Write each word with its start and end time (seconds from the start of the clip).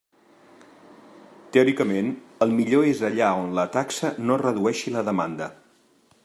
Teòricament, 1.57 2.09
el 2.45 2.55
millor 2.61 2.89
és 2.93 3.03
allà 3.11 3.29
on 3.43 3.53
la 3.59 3.67
taxa 3.77 4.11
no 4.31 4.39
redueixi 4.45 4.95
la 4.97 5.05
demanda. 5.13 5.53